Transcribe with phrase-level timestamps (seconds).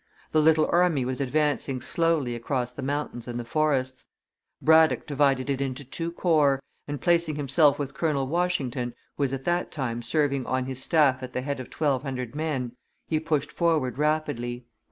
[0.31, 4.07] The little army was advancing slowly across the mountains and the forests;
[4.59, 9.45] Braddock divided it into two corps, and placing himself with Colonel Washington, who was at
[9.45, 12.71] that time serving on his staff at the head of twelve hundred men,
[13.05, 14.65] he pushed forward rapidly.